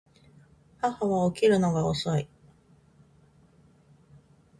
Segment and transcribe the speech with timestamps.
[0.81, 2.27] 母は起きるのが遅い